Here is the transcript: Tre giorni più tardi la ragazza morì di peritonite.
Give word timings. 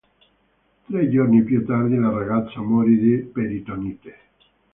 Tre 0.87 1.09
giorni 1.09 1.43
più 1.43 1.63
tardi 1.63 1.95
la 1.95 2.09
ragazza 2.09 2.59
morì 2.59 2.97
di 2.97 3.17
peritonite. 3.21 4.13